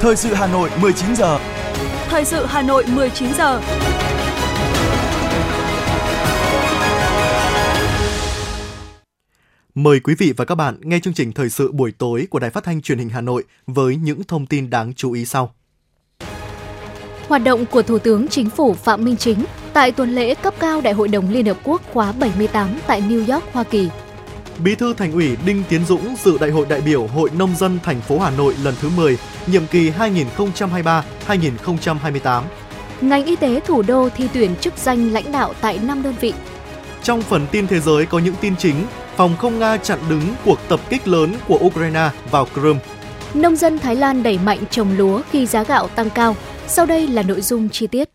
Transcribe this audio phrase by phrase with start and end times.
[0.00, 1.38] Thời sự Hà Nội 19 giờ.
[2.08, 3.60] Thời sự Hà Nội 19 giờ.
[9.74, 12.50] Mời quý vị và các bạn nghe chương trình thời sự buổi tối của Đài
[12.50, 15.54] Phát thanh Truyền hình Hà Nội với những thông tin đáng chú ý sau.
[17.28, 20.80] Hoạt động của Thủ tướng Chính phủ Phạm Minh Chính tại tuần lễ cấp cao
[20.80, 23.88] Đại hội đồng Liên Hợp Quốc khóa 78 tại New York, Hoa Kỳ.
[24.64, 27.78] Bí thư Thành ủy Đinh Tiến Dũng dự Đại hội đại biểu Hội nông dân
[27.82, 32.42] thành phố Hà Nội lần thứ 10, nhiệm kỳ 2023-2028.
[33.00, 36.32] Ngành y tế thủ đô thi tuyển chức danh lãnh đạo tại 5 đơn vị.
[37.02, 38.86] Trong phần tin thế giới có những tin chính,
[39.16, 42.80] phòng không Nga chặn đứng cuộc tập kích lớn của Ukraine vào Crimea.
[43.34, 46.36] Nông dân Thái Lan đẩy mạnh trồng lúa khi giá gạo tăng cao.
[46.68, 48.10] Sau đây là nội dung chi tiết.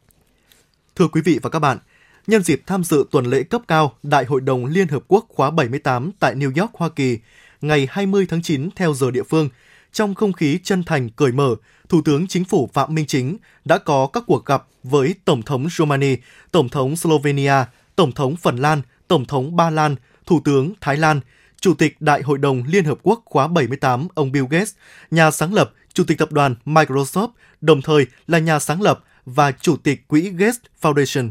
[0.95, 1.77] Thưa quý vị và các bạn,
[2.27, 5.51] nhân dịp tham dự tuần lễ cấp cao Đại hội đồng Liên Hợp Quốc khóa
[5.51, 7.19] 78 tại New York, Hoa Kỳ,
[7.61, 9.49] ngày 20 tháng 9 theo giờ địa phương,
[9.91, 11.55] trong không khí chân thành cởi mở,
[11.89, 15.67] Thủ tướng Chính phủ Phạm Minh Chính đã có các cuộc gặp với Tổng thống
[15.77, 16.15] Romania,
[16.51, 17.65] Tổng thống Slovenia,
[17.95, 21.19] Tổng thống Phần Lan, Tổng thống Ba Lan, Thủ tướng Thái Lan,
[21.59, 24.73] Chủ tịch Đại hội đồng Liên Hợp Quốc khóa 78 ông Bill Gates,
[25.11, 27.27] nhà sáng lập, Chủ tịch tập đoàn Microsoft,
[27.61, 31.29] đồng thời là nhà sáng lập và Chủ tịch Quỹ Gates Foundation.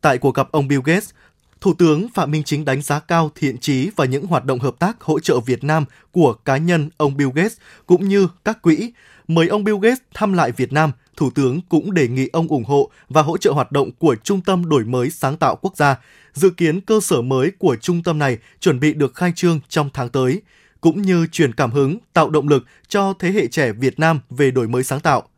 [0.00, 1.10] Tại cuộc gặp ông Bill Gates,
[1.60, 4.74] Thủ tướng Phạm Minh Chính đánh giá cao thiện trí và những hoạt động hợp
[4.78, 8.92] tác hỗ trợ Việt Nam của cá nhân ông Bill Gates cũng như các quỹ.
[9.28, 12.64] Mời ông Bill Gates thăm lại Việt Nam, Thủ tướng cũng đề nghị ông ủng
[12.64, 15.96] hộ và hỗ trợ hoạt động của Trung tâm Đổi mới Sáng tạo Quốc gia.
[16.32, 19.90] Dự kiến cơ sở mới của trung tâm này chuẩn bị được khai trương trong
[19.94, 20.42] tháng tới,
[20.80, 24.50] cũng như truyền cảm hứng, tạo động lực cho thế hệ trẻ Việt Nam về
[24.50, 25.28] đổi mới sáng tạo.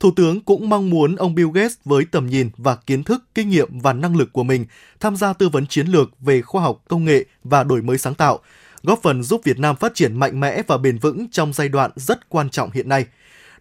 [0.00, 3.48] Thủ tướng cũng mong muốn ông Bill Gates với tầm nhìn và kiến thức, kinh
[3.48, 4.66] nghiệm và năng lực của mình
[5.00, 8.14] tham gia tư vấn chiến lược về khoa học, công nghệ và đổi mới sáng
[8.14, 8.38] tạo,
[8.82, 11.90] góp phần giúp Việt Nam phát triển mạnh mẽ và bền vững trong giai đoạn
[11.96, 13.06] rất quan trọng hiện nay.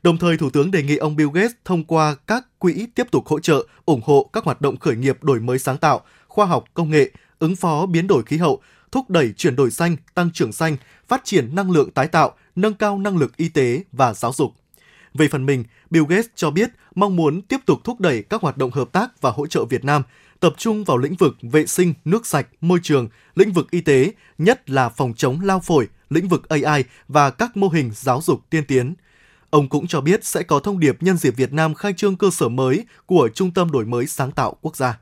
[0.03, 3.27] Đồng thời, Thủ tướng đề nghị ông Bill Gates thông qua các quỹ tiếp tục
[3.27, 6.65] hỗ trợ, ủng hộ các hoạt động khởi nghiệp đổi mới sáng tạo, khoa học,
[6.73, 10.51] công nghệ, ứng phó biến đổi khí hậu, thúc đẩy chuyển đổi xanh, tăng trưởng
[10.51, 14.33] xanh, phát triển năng lượng tái tạo, nâng cao năng lực y tế và giáo
[14.33, 14.53] dục.
[15.17, 18.57] Về phần mình, Bill Gates cho biết mong muốn tiếp tục thúc đẩy các hoạt
[18.57, 20.01] động hợp tác và hỗ trợ Việt Nam,
[20.39, 24.11] tập trung vào lĩnh vực vệ sinh, nước sạch, môi trường, lĩnh vực y tế,
[24.37, 28.41] nhất là phòng chống lao phổi, lĩnh vực AI và các mô hình giáo dục
[28.49, 28.93] tiên tiến.
[29.49, 32.29] Ông cũng cho biết sẽ có thông điệp nhân dịp Việt Nam khai trương cơ
[32.31, 34.99] sở mới của Trung tâm Đổi mới Sáng tạo Quốc gia.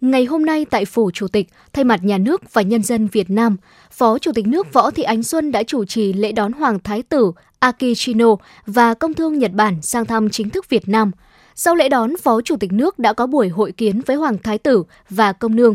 [0.00, 3.30] Ngày hôm nay tại Phủ Chủ tịch, thay mặt nhà nước và nhân dân Việt
[3.30, 3.56] Nam,
[3.90, 7.02] Phó Chủ tịch nước Võ Thị Ánh Xuân đã chủ trì lễ đón Hoàng Thái
[7.02, 8.36] tử Akishino
[8.66, 11.10] và Công thương Nhật Bản sang thăm chính thức Việt Nam.
[11.54, 14.58] Sau lễ đón, Phó Chủ tịch nước đã có buổi hội kiến với Hoàng Thái
[14.58, 15.74] tử và Công nương.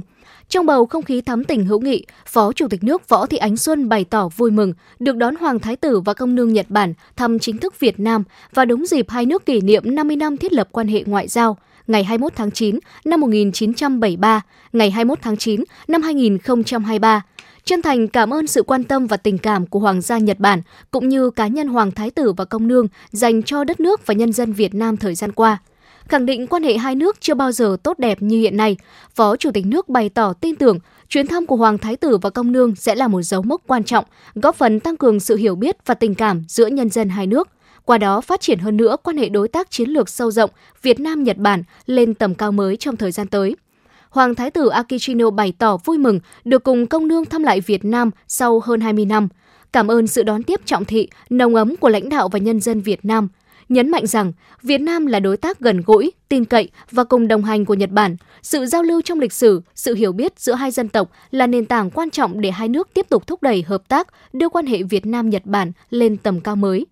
[0.50, 3.58] Trong bầu không khí thắm tình hữu nghị, Phó Chủ tịch nước Võ Thị Ánh
[3.58, 6.94] Xuân bày tỏ vui mừng được đón Hoàng Thái tử và Công nương Nhật Bản
[7.16, 10.54] thăm chính thức Việt Nam và đúng dịp hai nước kỷ niệm 50 năm thiết
[10.54, 11.58] lập quan hệ ngoại giao
[11.92, 14.42] ngày 21 tháng 9 năm 1973,
[14.74, 17.22] ngày 21 tháng 9 năm 2023
[17.66, 20.62] chân thành cảm ơn sự quan tâm và tình cảm của Hoàng gia Nhật Bản
[20.92, 24.14] cũng như cá nhân Hoàng Thái tử và Công Nương dành cho đất nước và
[24.14, 25.58] nhân dân Việt Nam thời gian qua.
[26.08, 28.78] Khẳng định quan hệ hai nước chưa bao giờ tốt đẹp như hiện nay,
[29.16, 30.80] Phó Chủ tịch nước bày tỏ tin tưởng
[31.10, 33.84] chuyến thăm của Hoàng Thái tử và Công Nương sẽ là một dấu mốc quan
[33.84, 37.28] trọng, góp phần tăng cường sự hiểu biết và tình cảm giữa nhân dân hai
[37.28, 37.48] nước
[37.86, 40.50] qua đó phát triển hơn nữa quan hệ đối tác chiến lược sâu rộng
[40.82, 43.56] Việt Nam-Nhật Bản lên tầm cao mới trong thời gian tới.
[44.10, 47.86] Hoàng Thái tử Akichino bày tỏ vui mừng được cùng công nương thăm lại Việt
[47.86, 49.28] Nam sau hơn 20 năm.
[49.74, 52.82] Cảm ơn sự đón tiếp trọng thị, nồng ấm của lãnh đạo và nhân dân
[52.82, 53.28] Việt Nam.
[53.70, 54.34] Nhấn mạnh rằng
[54.64, 57.90] Việt Nam là đối tác gần gũi, tin cậy và cùng đồng hành của Nhật
[57.90, 58.16] Bản.
[58.42, 61.66] Sự giao lưu trong lịch sử, sự hiểu biết giữa hai dân tộc là nền
[61.66, 64.84] tảng quan trọng để hai nước tiếp tục thúc đẩy hợp tác, đưa quan hệ
[64.84, 66.86] Việt Nam-Nhật Bản lên tầm cao mới.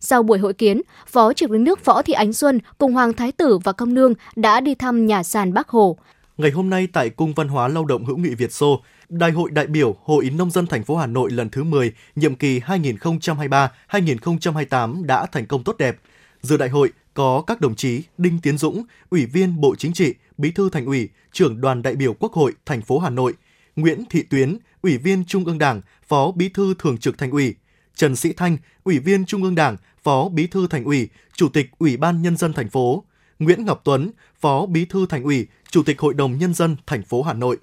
[0.00, 3.32] Sau buổi hội kiến, Phó Chủ tịch nước Võ Thị Ánh Xuân cùng Hoàng Thái
[3.32, 5.98] tử và Công Nương đã đi thăm nhà sàn Bắc Hồ.
[6.36, 9.50] Ngày hôm nay tại Cung Văn hóa Lao động Hữu nghị Việt Xô, Đại hội
[9.50, 15.06] đại biểu Hội Nông dân thành phố Hà Nội lần thứ 10, nhiệm kỳ 2023-2028
[15.06, 15.96] đã thành công tốt đẹp.
[16.42, 20.14] Dự đại hội có các đồng chí Đinh Tiến Dũng, Ủy viên Bộ Chính trị,
[20.38, 23.34] Bí thư Thành ủy, Trưởng đoàn đại biểu Quốc hội thành phố Hà Nội,
[23.76, 27.54] Nguyễn Thị Tuyến, Ủy viên Trung ương Đảng, Phó Bí thư Thường trực Thành ủy,
[27.94, 29.76] Trần Sĩ Thanh, Ủy viên Trung ương Đảng,
[30.06, 33.04] Phó Bí thư Thành ủy, Chủ tịch Ủy ban nhân dân thành phố,
[33.38, 34.10] Nguyễn Ngọc Tuấn,
[34.40, 37.56] Phó Bí thư Thành ủy, Chủ tịch Hội đồng nhân dân thành phố Hà Nội.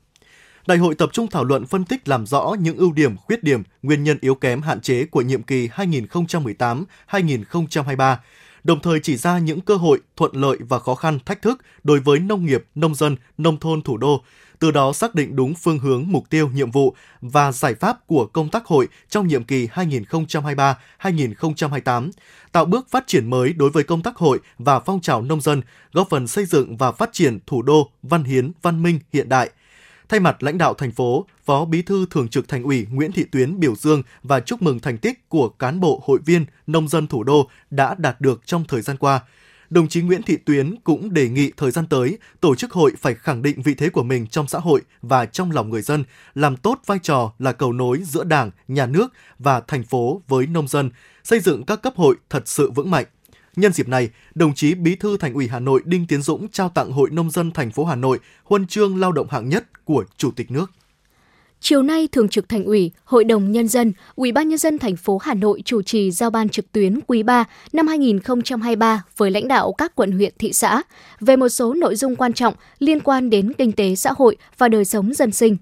[0.67, 3.63] Đại hội tập trung thảo luận phân tích làm rõ những ưu điểm, khuyết điểm,
[3.81, 8.15] nguyên nhân yếu kém hạn chế của nhiệm kỳ 2018-2023,
[8.63, 11.99] đồng thời chỉ ra những cơ hội, thuận lợi và khó khăn, thách thức đối
[11.99, 14.23] với nông nghiệp, nông dân, nông thôn thủ đô,
[14.63, 18.25] từ đó xác định đúng phương hướng, mục tiêu, nhiệm vụ và giải pháp của
[18.25, 22.11] công tác hội trong nhiệm kỳ 2023-2028,
[22.51, 25.61] tạo bước phát triển mới đối với công tác hội và phong trào nông dân,
[25.93, 29.49] góp phần xây dựng và phát triển thủ đô văn hiến, văn minh, hiện đại–
[30.09, 33.25] Thay mặt lãnh đạo thành phố, Phó Bí thư Thường trực Thành ủy Nguyễn Thị
[33.31, 37.07] Tuyến biểu dương và chúc mừng thành tích của cán bộ hội viên nông dân
[37.07, 39.21] thủ đô đã đạt được trong thời gian qua.
[39.73, 43.15] Đồng chí Nguyễn Thị Tuyến cũng đề nghị thời gian tới, tổ chức hội phải
[43.15, 46.03] khẳng định vị thế của mình trong xã hội và trong lòng người dân,
[46.35, 50.47] làm tốt vai trò là cầu nối giữa Đảng, Nhà nước và thành phố với
[50.47, 50.89] nông dân,
[51.23, 53.05] xây dựng các cấp hội thật sự vững mạnh.
[53.55, 56.69] Nhân dịp này, đồng chí Bí thư Thành ủy Hà Nội Đinh Tiến Dũng trao
[56.69, 60.05] tặng Hội nông dân thành phố Hà Nội huân chương lao động hạng nhất của
[60.17, 60.71] Chủ tịch nước.
[61.65, 64.95] Chiều nay, Thường trực Thành ủy, Hội đồng nhân dân, Ủy ban nhân dân thành
[64.95, 67.43] phố Hà Nội chủ trì giao ban trực tuyến quý 3
[67.73, 70.81] năm 2023 với lãnh đạo các quận huyện thị xã
[71.19, 74.67] về một số nội dung quan trọng liên quan đến kinh tế xã hội và
[74.67, 75.57] đời sống dân sinh.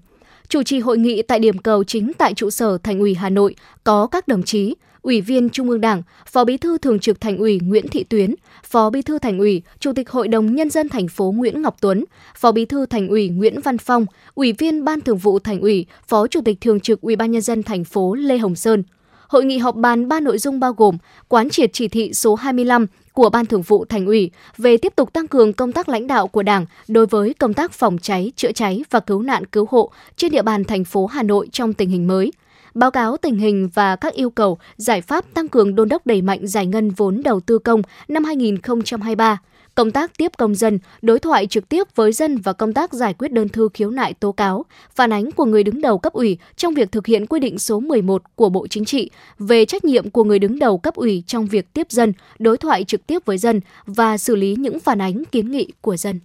[0.48, 3.54] Chủ trì hội nghị tại điểm cầu chính tại trụ sở Thành ủy Hà Nội
[3.84, 7.38] có các đồng chí Ủy viên Trung ương Đảng, Phó Bí thư Thường trực Thành
[7.38, 8.34] ủy Nguyễn Thị Tuyến,
[8.64, 11.76] Phó Bí thư Thành ủy, Chủ tịch Hội đồng nhân dân thành phố Nguyễn Ngọc
[11.80, 12.04] Tuấn,
[12.36, 15.86] Phó Bí thư Thành ủy Nguyễn Văn Phong, Ủy viên Ban Thường vụ Thành ủy,
[16.08, 18.82] Phó Chủ tịch Thường trực Ủy ban nhân dân thành phố Lê Hồng Sơn.
[19.28, 22.86] Hội nghị họp bàn ba nội dung bao gồm quán triệt chỉ thị số 25
[23.12, 26.28] của Ban Thường vụ Thành ủy về tiếp tục tăng cường công tác lãnh đạo
[26.28, 29.90] của Đảng đối với công tác phòng cháy, chữa cháy và cứu nạn cứu hộ
[30.16, 32.32] trên địa bàn thành phố Hà Nội trong tình hình mới
[32.74, 36.22] báo cáo tình hình và các yêu cầu, giải pháp tăng cường đôn đốc đẩy
[36.22, 39.38] mạnh giải ngân vốn đầu tư công năm 2023,
[39.74, 43.14] công tác tiếp công dân, đối thoại trực tiếp với dân và công tác giải
[43.14, 44.64] quyết đơn thư khiếu nại tố cáo,
[44.94, 47.80] phản ánh của người đứng đầu cấp ủy trong việc thực hiện quy định số
[47.80, 51.46] 11 của Bộ Chính trị về trách nhiệm của người đứng đầu cấp ủy trong
[51.46, 55.24] việc tiếp dân, đối thoại trực tiếp với dân và xử lý những phản ánh
[55.24, 56.20] kiến nghị của dân.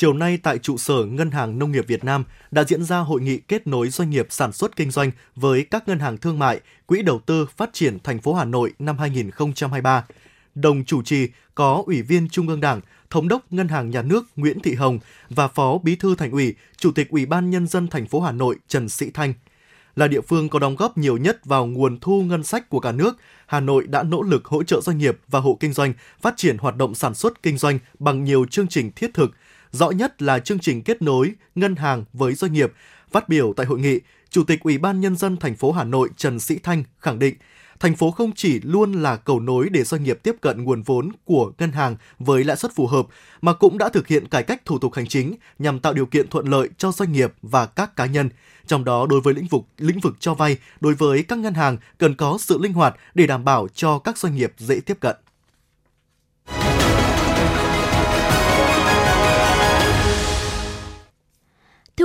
[0.00, 3.20] Chiều nay tại trụ sở Ngân hàng Nông nghiệp Việt Nam đã diễn ra hội
[3.20, 6.60] nghị kết nối doanh nghiệp sản xuất kinh doanh với các ngân hàng thương mại,
[6.86, 10.04] quỹ đầu tư phát triển thành phố Hà Nội năm 2023.
[10.54, 12.80] Đồng chủ trì có Ủy viên Trung ương Đảng,
[13.10, 14.98] Thống đốc Ngân hàng Nhà nước Nguyễn Thị Hồng
[15.30, 18.32] và Phó Bí thư Thành ủy, Chủ tịch Ủy ban nhân dân thành phố Hà
[18.32, 19.34] Nội Trần Sĩ Thanh.
[19.96, 22.92] Là địa phương có đóng góp nhiều nhất vào nguồn thu ngân sách của cả
[22.92, 26.34] nước, Hà Nội đã nỗ lực hỗ trợ doanh nghiệp và hộ kinh doanh phát
[26.36, 29.30] triển hoạt động sản xuất kinh doanh bằng nhiều chương trình thiết thực,
[29.72, 32.72] rõ nhất là chương trình kết nối ngân hàng với doanh nghiệp.
[33.12, 34.00] Phát biểu tại hội nghị,
[34.30, 37.34] Chủ tịch Ủy ban nhân dân thành phố Hà Nội Trần Sĩ Thanh khẳng định,
[37.80, 41.10] thành phố không chỉ luôn là cầu nối để doanh nghiệp tiếp cận nguồn vốn
[41.24, 43.06] của ngân hàng với lãi suất phù hợp,
[43.40, 46.28] mà cũng đã thực hiện cải cách thủ tục hành chính nhằm tạo điều kiện
[46.28, 48.30] thuận lợi cho doanh nghiệp và các cá nhân.
[48.66, 51.76] Trong đó, đối với lĩnh vực lĩnh vực cho vay, đối với các ngân hàng
[51.98, 55.16] cần có sự linh hoạt để đảm bảo cho các doanh nghiệp dễ tiếp cận.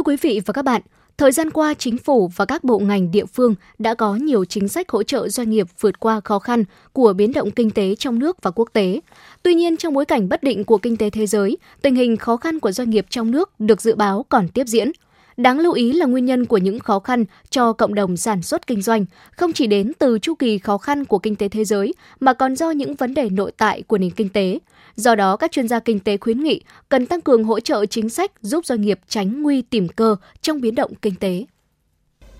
[0.05, 0.81] Quý vị và các bạn,
[1.17, 4.67] thời gian qua chính phủ và các bộ ngành địa phương đã có nhiều chính
[4.67, 6.63] sách hỗ trợ doanh nghiệp vượt qua khó khăn
[6.93, 8.99] của biến động kinh tế trong nước và quốc tế.
[9.43, 12.37] Tuy nhiên, trong bối cảnh bất định của kinh tế thế giới, tình hình khó
[12.37, 14.91] khăn của doanh nghiệp trong nước được dự báo còn tiếp diễn.
[15.37, 18.67] Đáng lưu ý là nguyên nhân của những khó khăn cho cộng đồng sản xuất
[18.67, 21.93] kinh doanh không chỉ đến từ chu kỳ khó khăn của kinh tế thế giới
[22.19, 24.59] mà còn do những vấn đề nội tại của nền kinh tế.
[24.95, 28.09] Do đó, các chuyên gia kinh tế khuyến nghị cần tăng cường hỗ trợ chính
[28.09, 31.45] sách giúp doanh nghiệp tránh nguy tìm cơ trong biến động kinh tế.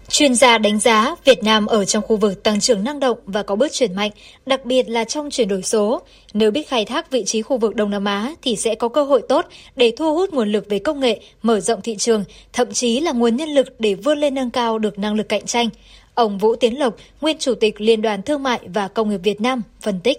[0.10, 3.44] Chuyên gia đánh giá Việt Nam ở trong khu vực tăng trưởng năng động và
[3.44, 4.12] có bước chuyển mạnh,
[4.46, 6.02] đặc biệt là trong chuyển đổi số.
[6.34, 9.04] Nếu biết khai thác vị trí khu vực Đông Nam Á thì sẽ có cơ
[9.04, 12.74] hội tốt để thu hút nguồn lực về công nghệ, mở rộng thị trường, thậm
[12.74, 15.70] chí là nguồn nhân lực để vươn lên nâng cao được năng lực cạnh tranh.
[16.14, 19.42] Ông Vũ Tiến Lộc, nguyên chủ tịch Liên đoàn Thương mại và Công nghiệp Việt
[19.42, 20.18] Nam, phân tích.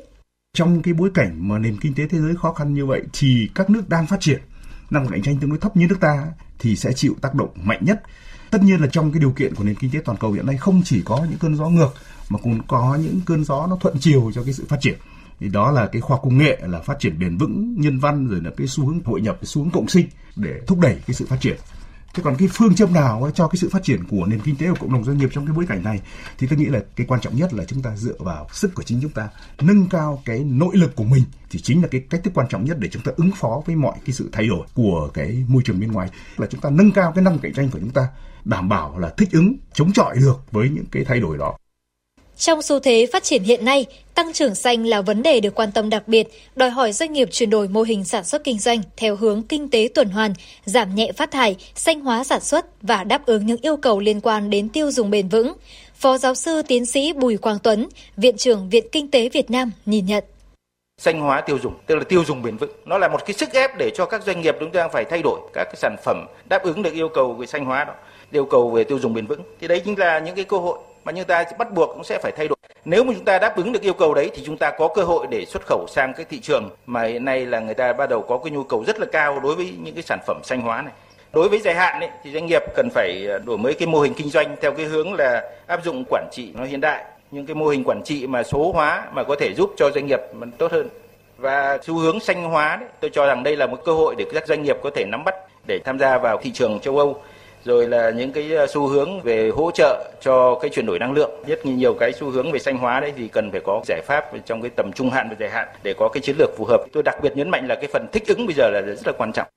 [0.55, 3.49] Trong cái bối cảnh mà nền kinh tế thế giới khó khăn như vậy thì
[3.55, 4.41] các nước đang phát triển,
[4.91, 6.27] năng lực cạnh tranh tương đối thấp như nước ta
[6.59, 8.03] thì sẽ chịu tác động mạnh nhất
[8.57, 10.57] tất nhiên là trong cái điều kiện của nền kinh tế toàn cầu hiện nay
[10.57, 11.95] không chỉ có những cơn gió ngược,
[12.29, 14.99] mà cũng có những cơn gió nó thuận chiều cho cái sự phát triển.
[15.41, 18.41] Thì đó là cái khoa công nghệ, là phát triển bền vững, nhân văn, rồi
[18.45, 21.15] là cái xu hướng hội nhập, cái xu hướng cộng sinh để thúc đẩy cái
[21.15, 21.57] sự phát triển.
[22.15, 24.67] Thế còn cái phương châm nào cho cái sự phát triển của nền kinh tế
[24.69, 26.01] của cộng đồng doanh nghiệp trong cái bối cảnh này?
[26.39, 28.83] Thì tôi nghĩ là cái quan trọng nhất là chúng ta dựa vào sức của
[28.83, 29.29] chính chúng ta,
[29.61, 32.65] nâng cao cái nội lực của mình thì chính là cái cách thức quan trọng
[32.65, 35.63] nhất để chúng ta ứng phó với mọi cái sự thay đổi của cái môi
[35.65, 36.11] trường bên ngoài.
[36.37, 38.09] Là chúng ta nâng cao cái năng cạnh tranh của chúng ta
[38.47, 41.57] đảm bảo là thích ứng chống chọi được với những cái thay đổi đó
[42.37, 45.73] trong xu thế phát triển hiện nay, tăng trưởng xanh là vấn đề được quan
[45.73, 48.83] tâm đặc biệt, đòi hỏi doanh nghiệp chuyển đổi mô hình sản xuất kinh doanh
[48.97, 50.33] theo hướng kinh tế tuần hoàn,
[50.65, 54.21] giảm nhẹ phát thải, xanh hóa sản xuất và đáp ứng những yêu cầu liên
[54.21, 55.53] quan đến tiêu dùng bền vững.
[55.95, 59.71] Phó giáo sư tiến sĩ Bùi Quang Tuấn, Viện trưởng Viện Kinh tế Việt Nam
[59.87, 60.25] nhìn nhận.
[60.99, 63.53] xanh hóa tiêu dùng tức là tiêu dùng bền vững nó là một cái sức
[63.53, 66.27] ép để cho các doanh nghiệp chúng ta phải thay đổi các cái sản phẩm
[66.49, 67.95] đáp ứng được yêu cầu về xanh hóa đó
[68.33, 69.41] yêu cầu về tiêu dùng bền vững.
[69.61, 72.19] Thì đấy chính là những cái cơ hội mà chúng ta bắt buộc cũng sẽ
[72.23, 72.57] phải thay đổi.
[72.85, 75.03] Nếu mà chúng ta đáp ứng được yêu cầu đấy thì chúng ta có cơ
[75.03, 78.09] hội để xuất khẩu sang cái thị trường mà hiện nay là người ta bắt
[78.09, 80.61] đầu có cái nhu cầu rất là cao đối với những cái sản phẩm xanh
[80.61, 80.93] hóa này.
[81.33, 84.01] Đối với dài hạn ấy, thì doanh nghiệp cần phải à, đổi mới cái mô
[84.01, 87.05] hình kinh doanh theo cái hướng là áp dụng quản trị nó hiện đại.
[87.31, 90.07] Những cái mô hình quản trị mà số hóa mà có thể giúp cho doanh
[90.07, 90.21] nghiệp
[90.59, 90.89] tốt hơn.
[91.39, 94.25] Và xu hướng xanh hóa đấy, tôi cho rằng đây là một cơ hội để
[94.35, 95.35] các doanh nghiệp có thể nắm bắt
[95.67, 97.23] để tham gia vào thị trường châu Âu
[97.67, 101.13] rồi là những cái ờ, xu hướng về hỗ trợ cho cái chuyển đổi năng
[101.13, 104.01] lượng nhất nhiều cái xu hướng về xanh hóa đấy thì cần phải có giải
[104.07, 106.65] pháp trong cái tầm trung hạn và dài hạn để có cái chiến lược phù
[106.65, 109.07] hợp tôi đặc biệt nhấn mạnh là cái phần thích ứng bây giờ là rất
[109.07, 109.49] là quan trọng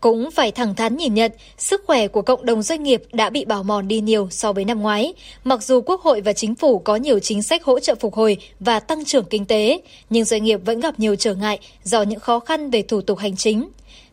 [0.00, 3.44] cũng phải thẳng thắn nhìn nhận, sức khỏe của cộng đồng doanh nghiệp đã bị
[3.44, 5.14] bào mòn đi nhiều so với năm ngoái.
[5.44, 8.36] Mặc dù Quốc hội và Chính phủ có nhiều chính sách hỗ trợ phục hồi
[8.60, 12.20] và tăng trưởng kinh tế, nhưng doanh nghiệp vẫn gặp nhiều trở ngại do những
[12.20, 13.68] khó khăn về thủ tục hành chính.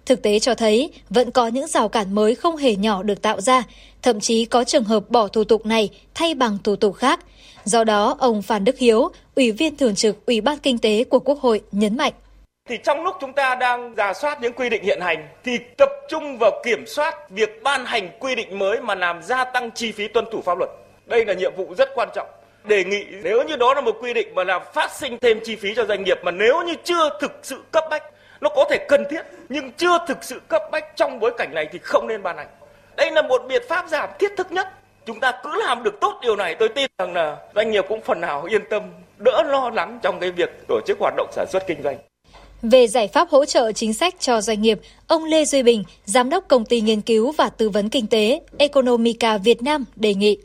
[0.05, 3.41] Thực tế cho thấy vẫn có những rào cản mới không hề nhỏ được tạo
[3.41, 3.63] ra,
[4.01, 7.19] thậm chí có trường hợp bỏ thủ tục này thay bằng thủ tục khác.
[7.63, 11.19] Do đó, ông Phan Đức Hiếu, Ủy viên Thường trực Ủy ban Kinh tế của
[11.19, 12.13] Quốc hội nhấn mạnh.
[12.69, 15.89] Thì trong lúc chúng ta đang giả soát những quy định hiện hành thì tập
[16.09, 19.91] trung vào kiểm soát việc ban hành quy định mới mà làm gia tăng chi
[19.91, 20.69] phí tuân thủ pháp luật.
[21.05, 22.27] Đây là nhiệm vụ rất quan trọng.
[22.63, 25.55] Đề nghị nếu như đó là một quy định mà làm phát sinh thêm chi
[25.55, 28.03] phí cho doanh nghiệp mà nếu như chưa thực sự cấp bách
[28.45, 31.67] nó có thể cần thiết nhưng chưa thực sự cấp bách trong bối cảnh này
[31.71, 32.47] thì không nên ban hành.
[32.97, 34.67] Đây là một biện pháp giảm thiết thực nhất.
[35.05, 38.01] Chúng ta cứ làm được tốt điều này tôi tin rằng là doanh nghiệp cũng
[38.01, 38.83] phần nào yên tâm,
[39.17, 41.97] đỡ lo lắng trong cái việc tổ chức hoạt động sản xuất kinh doanh.
[42.61, 46.29] Về giải pháp hỗ trợ chính sách cho doanh nghiệp, ông Lê Duy Bình, Giám
[46.29, 50.37] đốc Công ty Nghiên cứu và Tư vấn Kinh tế Economica Việt Nam đề nghị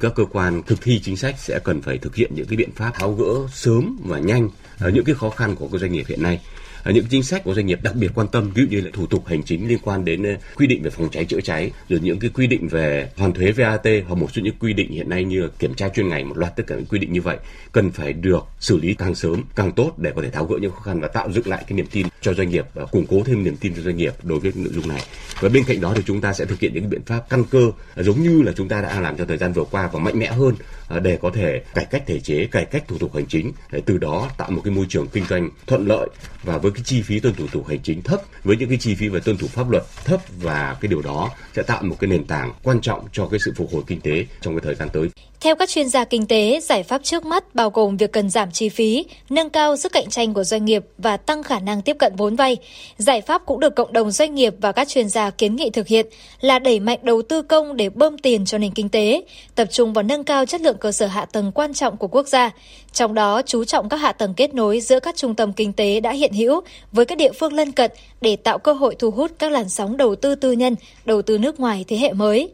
[0.00, 2.70] các cơ quan thực thi chính sách sẽ cần phải thực hiện những cái biện
[2.76, 4.48] pháp tháo gỡ sớm và nhanh
[4.92, 6.40] những cái khó khăn của các doanh nghiệp hiện nay
[6.84, 8.90] Ờ, những chính sách của doanh nghiệp đặc biệt quan tâm, ví dụ như là
[8.92, 11.72] thủ tục hành chính liên quan đến ờ, quy định về phòng cháy chữa cháy,
[11.88, 14.90] rồi những cái quy định về hoàn thuế VAT hoặc một số những quy định
[14.90, 17.20] hiện nay như kiểm tra chuyên ngành, một loạt tất cả những quy định như
[17.20, 17.36] vậy,
[17.72, 20.72] cần phải được xử lý càng sớm càng tốt để có thể tháo gỡ những
[20.72, 23.22] khó khăn và tạo dựng lại cái niềm tin cho doanh nghiệp và củng cố
[23.24, 25.02] thêm niềm tin cho doanh nghiệp đối với nội dung này.
[25.40, 27.70] Và bên cạnh đó thì chúng ta sẽ thực hiện những biện pháp căn cơ,
[27.96, 30.26] giống như là chúng ta đã làm trong thời gian vừa qua và mạnh mẽ
[30.26, 30.54] hơn
[30.90, 33.82] À, để có thể cải cách thể chế, cải cách thủ tục hành chính, để
[33.86, 36.08] từ đó tạo một cái môi trường kinh doanh thuận lợi
[36.42, 38.94] và với cái chi phí tuân thủ thủ hành chính thấp, với những cái chi
[38.94, 42.10] phí về tuân thủ pháp luật thấp và cái điều đó sẽ tạo một cái
[42.10, 44.88] nền tảng quan trọng cho cái sự phục hồi kinh tế trong cái thời gian
[44.92, 45.08] tới.
[45.40, 48.50] Theo các chuyên gia kinh tế, giải pháp trước mắt bao gồm việc cần giảm
[48.50, 51.96] chi phí, nâng cao sức cạnh tranh của doanh nghiệp và tăng khả năng tiếp
[51.98, 52.56] cận vốn vay.
[52.98, 55.86] Giải pháp cũng được cộng đồng doanh nghiệp và các chuyên gia kiến nghị thực
[55.86, 56.06] hiện
[56.40, 59.22] là đẩy mạnh đầu tư công để bơm tiền cho nền kinh tế,
[59.54, 62.28] tập trung vào nâng cao chất lượng cơ sở hạ tầng quan trọng của quốc
[62.28, 62.50] gia,
[62.92, 66.00] trong đó chú trọng các hạ tầng kết nối giữa các trung tâm kinh tế
[66.00, 66.60] đã hiện hữu
[66.92, 69.96] với các địa phương lân cận để tạo cơ hội thu hút các làn sóng
[69.96, 72.50] đầu tư tư nhân, đầu tư nước ngoài thế hệ mới.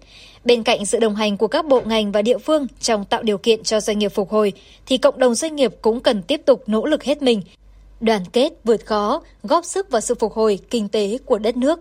[0.46, 3.38] Bên cạnh sự đồng hành của các bộ ngành và địa phương trong tạo điều
[3.38, 4.52] kiện cho doanh nghiệp phục hồi,
[4.86, 7.42] thì cộng đồng doanh nghiệp cũng cần tiếp tục nỗ lực hết mình,
[8.00, 11.80] đoàn kết vượt khó, góp sức vào sự phục hồi kinh tế của đất nước.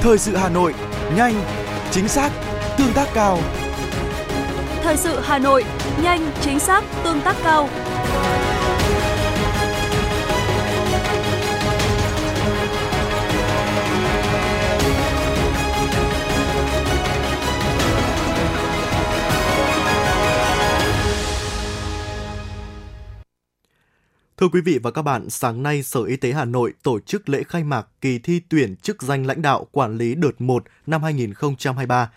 [0.00, 0.74] Thời sự Hà Nội,
[1.16, 1.34] nhanh,
[1.90, 2.30] chính xác,
[2.78, 3.38] tương tác cao.
[4.82, 5.64] Thời sự Hà Nội,
[6.02, 7.68] nhanh, chính xác, tương tác cao.
[24.40, 27.28] Thưa quý vị và các bạn, sáng nay Sở Y tế Hà Nội tổ chức
[27.28, 31.02] lễ khai mạc kỳ thi tuyển chức danh lãnh đạo quản lý đợt 1 năm
[31.02, 32.10] 2023.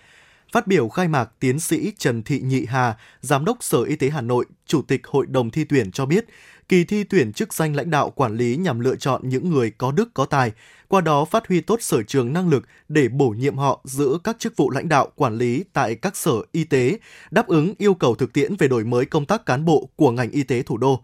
[0.51, 4.09] Phát biểu khai mạc, tiến sĩ Trần Thị Nhị Hà, Giám đốc Sở Y tế
[4.09, 6.25] Hà Nội, Chủ tịch Hội đồng thi tuyển cho biết,
[6.69, 9.91] kỳ thi tuyển chức danh lãnh đạo quản lý nhằm lựa chọn những người có
[9.91, 10.51] đức có tài,
[10.87, 14.39] qua đó phát huy tốt sở trường năng lực để bổ nhiệm họ giữ các
[14.39, 16.99] chức vụ lãnh đạo quản lý tại các sở y tế,
[17.31, 20.31] đáp ứng yêu cầu thực tiễn về đổi mới công tác cán bộ của ngành
[20.31, 21.03] y tế thủ đô.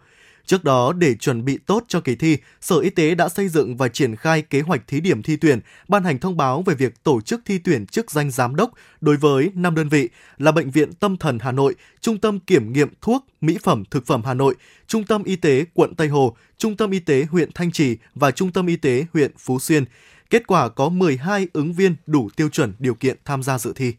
[0.49, 3.77] Trước đó, để chuẩn bị tốt cho kỳ thi, Sở Y tế đã xây dựng
[3.77, 7.03] và triển khai kế hoạch thí điểm thi tuyển, ban hành thông báo về việc
[7.03, 10.71] tổ chức thi tuyển chức danh giám đốc đối với 5 đơn vị là Bệnh
[10.71, 14.33] viện Tâm thần Hà Nội, Trung tâm Kiểm nghiệm Thuốc, Mỹ phẩm, Thực phẩm Hà
[14.33, 14.55] Nội,
[14.87, 18.31] Trung tâm Y tế quận Tây Hồ, Trung tâm Y tế huyện Thanh Trì và
[18.31, 19.85] Trung tâm Y tế huyện Phú Xuyên.
[20.29, 23.93] Kết quả có 12 ứng viên đủ tiêu chuẩn điều kiện tham gia dự thi.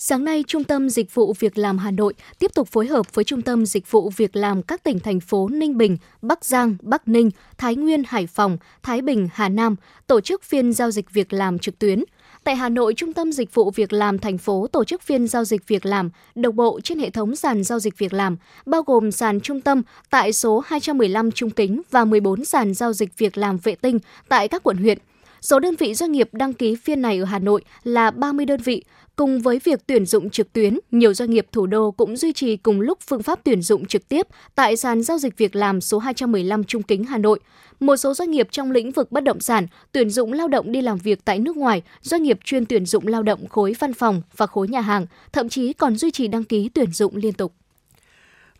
[0.00, 3.24] Sáng nay, Trung tâm Dịch vụ Việc làm Hà Nội tiếp tục phối hợp với
[3.24, 7.08] Trung tâm Dịch vụ Việc làm các tỉnh thành phố Ninh Bình, Bắc Giang, Bắc
[7.08, 9.76] Ninh, Thái Nguyên, Hải Phòng, Thái Bình, Hà Nam
[10.06, 12.04] tổ chức phiên giao dịch việc làm trực tuyến–
[12.44, 15.44] Tại Hà Nội, Trung tâm Dịch vụ Việc làm thành phố tổ chức phiên giao
[15.44, 18.36] dịch việc làm đồng bộ trên hệ thống sàn giao dịch việc làm,
[18.66, 23.18] bao gồm sàn trung tâm tại số 215 Trung Kính và 14 sàn giao dịch
[23.18, 24.98] việc làm vệ tinh tại các quận huyện.
[25.40, 28.60] Số đơn vị doanh nghiệp đăng ký phiên này ở Hà Nội là 30 đơn
[28.60, 28.84] vị,
[29.18, 32.56] Cùng với việc tuyển dụng trực tuyến, nhiều doanh nghiệp thủ đô cũng duy trì
[32.56, 35.98] cùng lúc phương pháp tuyển dụng trực tiếp tại sàn giao dịch việc làm số
[35.98, 37.40] 215 Trung Kính Hà Nội.
[37.80, 40.82] Một số doanh nghiệp trong lĩnh vực bất động sản tuyển dụng lao động đi
[40.82, 44.22] làm việc tại nước ngoài, doanh nghiệp chuyên tuyển dụng lao động khối văn phòng
[44.36, 47.52] và khối nhà hàng, thậm chí còn duy trì đăng ký tuyển dụng liên tục.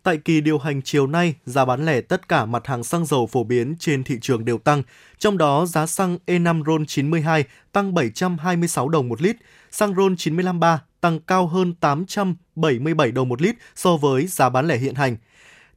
[0.09, 3.27] Tại kỳ điều hành chiều nay, giá bán lẻ tất cả mặt hàng xăng dầu
[3.27, 4.83] phổ biến trên thị trường đều tăng,
[5.19, 9.35] trong đó giá xăng E5 RON 92 tăng 726 đồng một lít,
[9.71, 14.77] xăng RON 95.3 tăng cao hơn 877 đồng một lít so với giá bán lẻ
[14.77, 15.17] hiện hành.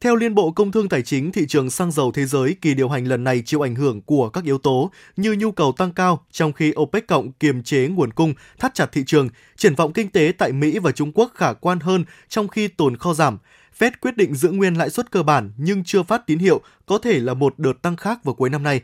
[0.00, 2.88] Theo Liên Bộ Công Thương Tài chính, thị trường xăng dầu thế giới kỳ điều
[2.88, 6.24] hành lần này chịu ảnh hưởng của các yếu tố như nhu cầu tăng cao,
[6.30, 10.08] trong khi OPEC cộng kiềm chế nguồn cung, thắt chặt thị trường, triển vọng kinh
[10.08, 13.38] tế tại Mỹ và Trung Quốc khả quan hơn trong khi tồn kho giảm.
[13.78, 16.98] Fed quyết định giữ nguyên lãi suất cơ bản nhưng chưa phát tín hiệu có
[16.98, 18.80] thể là một đợt tăng khác vào cuối năm nay.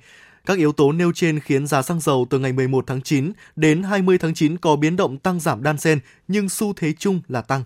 [0.46, 3.82] Các yếu tố nêu trên khiến giá xăng dầu từ ngày 11 tháng 9 đến
[3.82, 7.42] 20 tháng 9 có biến động tăng giảm đan xen, nhưng xu thế chung là
[7.42, 7.62] tăng.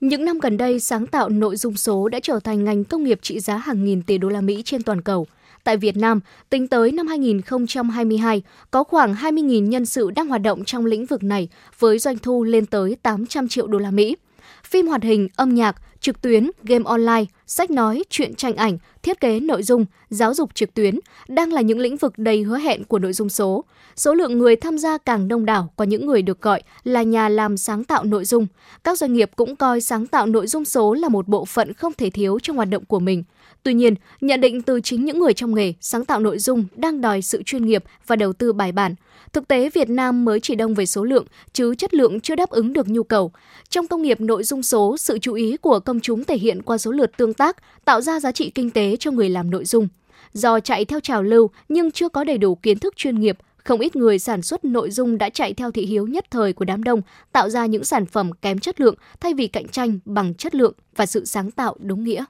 [0.00, 3.18] Những năm gần đây, sáng tạo nội dung số đã trở thành ngành công nghiệp
[3.22, 5.26] trị giá hàng nghìn tỷ đô la Mỹ trên toàn cầu.
[5.64, 10.64] Tại Việt Nam, tính tới năm 2022, có khoảng 20.000 nhân sự đang hoạt động
[10.64, 14.16] trong lĩnh vực này với doanh thu lên tới 800 triệu đô la Mỹ.
[14.64, 19.20] Phim hoạt hình, âm nhạc, trực tuyến, game online, sách nói, truyện tranh ảnh, thiết
[19.20, 22.84] kế nội dung, giáo dục trực tuyến đang là những lĩnh vực đầy hứa hẹn
[22.84, 23.64] của nội dung số.
[23.96, 27.28] Số lượng người tham gia càng đông đảo có những người được gọi là nhà
[27.28, 28.46] làm sáng tạo nội dung.
[28.84, 31.92] Các doanh nghiệp cũng coi sáng tạo nội dung số là một bộ phận không
[31.92, 33.24] thể thiếu trong hoạt động của mình.
[33.62, 37.00] Tuy nhiên, nhận định từ chính những người trong nghề, sáng tạo nội dung đang
[37.00, 38.94] đòi sự chuyên nghiệp và đầu tư bài bản.
[39.32, 42.50] Thực tế Việt Nam mới chỉ đông về số lượng, chứ chất lượng chưa đáp
[42.50, 43.32] ứng được nhu cầu.
[43.68, 46.78] Trong công nghiệp nội dung số, sự chú ý của công chúng thể hiện qua
[46.78, 49.88] số lượt tương tác, tạo ra giá trị kinh tế cho người làm nội dung.
[50.32, 53.80] Do chạy theo trào lưu nhưng chưa có đầy đủ kiến thức chuyên nghiệp, không
[53.80, 56.84] ít người sản xuất nội dung đã chạy theo thị hiếu nhất thời của đám
[56.84, 57.02] đông,
[57.32, 60.72] tạo ra những sản phẩm kém chất lượng thay vì cạnh tranh bằng chất lượng
[60.96, 62.24] và sự sáng tạo đúng nghĩa.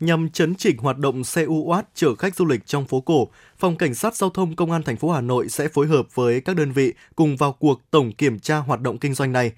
[0.00, 3.76] Nhằm chấn chỉnh hoạt động xe UOT chở khách du lịch trong phố cổ, Phòng
[3.76, 6.56] Cảnh sát Giao thông Công an thành phố Hà Nội sẽ phối hợp với các
[6.56, 9.52] đơn vị cùng vào cuộc tổng kiểm tra hoạt động kinh doanh này.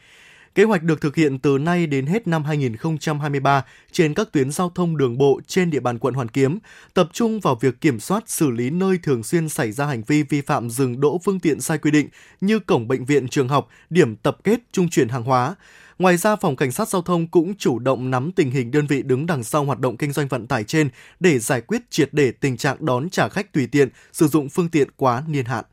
[0.54, 4.70] Kế hoạch được thực hiện từ nay đến hết năm 2023 trên các tuyến giao
[4.74, 6.58] thông đường bộ trên địa bàn quận Hoàn Kiếm,
[6.94, 10.22] tập trung vào việc kiểm soát xử lý nơi thường xuyên xảy ra hành vi
[10.22, 12.08] vi phạm dừng đỗ phương tiện sai quy định
[12.40, 15.54] như cổng bệnh viện, trường học, điểm tập kết trung chuyển hàng hóa.
[16.00, 19.02] Ngoài ra, Phòng Cảnh sát Giao thông cũng chủ động nắm tình hình đơn vị
[19.02, 20.88] đứng đằng sau hoạt động kinh doanh vận tải trên
[21.20, 24.68] để giải quyết triệt để tình trạng đón trả khách tùy tiện, sử dụng phương
[24.68, 25.64] tiện quá niên hạn.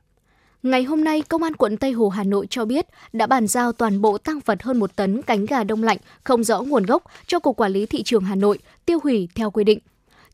[0.63, 3.71] Ngày hôm nay, Công an quận Tây Hồ Hà Nội cho biết đã bàn giao
[3.71, 7.03] toàn bộ tăng vật hơn một tấn cánh gà đông lạnh không rõ nguồn gốc
[7.27, 9.79] cho Cục Quản lý Thị trường Hà Nội tiêu hủy theo quy định.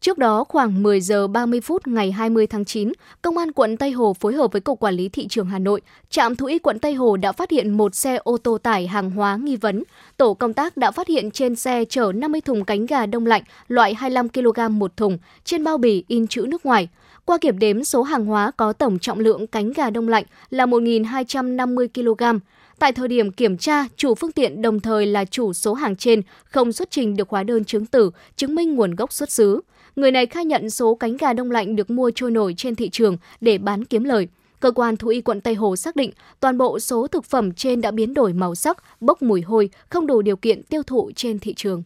[0.04, 3.92] Trước đó, khoảng 10 giờ 30 phút ngày 20 tháng 9, Công an quận Tây
[3.92, 6.80] Hồ phối hợp với Cục Quản lý Thị trường Hà Nội, trạm thú y quận
[6.80, 9.84] Tây Hồ đã phát hiện một xe ô tô tải hàng hóa nghi vấn.
[10.18, 13.44] Tổ công tác đã phát hiện trên xe chở 50 thùng cánh gà đông lạnh
[13.68, 16.89] loại 25 kg một thùng, trên bao bì in chữ nước ngoài.
[17.26, 20.66] Qua kiểm đếm, số hàng hóa có tổng trọng lượng cánh gà đông lạnh là
[20.66, 22.39] 1.250 kg.
[22.80, 26.22] Tại thời điểm kiểm tra, chủ phương tiện đồng thời là chủ số hàng trên
[26.44, 29.62] không xuất trình được hóa đơn chứng tử chứng minh nguồn gốc xuất xứ.
[29.95, 32.89] Người này khai nhận số cánh gà đông lạnh được mua trôi nổi trên thị
[32.89, 34.27] trường để bán kiếm lời.
[34.60, 37.82] Cơ quan thú y quận Tây Hồ xác định toàn bộ số thực phẩm trên
[37.82, 41.39] đã biến đổi màu sắc, bốc mùi hôi, không đủ điều kiện tiêu thụ trên
[41.39, 41.84] thị trường.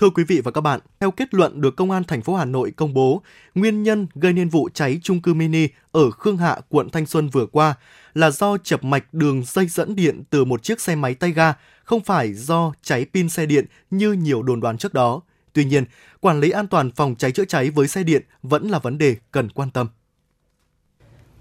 [0.00, 2.44] Thưa quý vị và các bạn, theo kết luận được Công an thành phố Hà
[2.44, 3.22] Nội công bố,
[3.54, 7.28] nguyên nhân gây nên vụ cháy chung cư mini ở Khương Hạ, quận Thanh Xuân
[7.28, 7.74] vừa qua
[8.14, 11.54] là do chập mạch đường dây dẫn điện từ một chiếc xe máy tay ga,
[11.84, 15.20] không phải do cháy pin xe điện như nhiều đồn đoán trước đó.
[15.52, 15.84] Tuy nhiên,
[16.20, 19.16] quản lý an toàn phòng cháy chữa cháy với xe điện vẫn là vấn đề
[19.30, 19.88] cần quan tâm.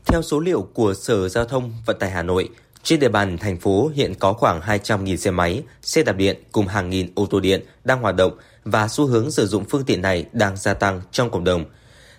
[0.06, 2.50] Theo số liệu của Sở Giao thông Vận tải Hà Nội,
[2.84, 6.68] trên địa bàn thành phố hiện có khoảng 200.000 xe máy, xe đạp điện cùng
[6.68, 10.02] hàng nghìn ô tô điện đang hoạt động và xu hướng sử dụng phương tiện
[10.02, 11.65] này đang gia tăng trong cộng đồng.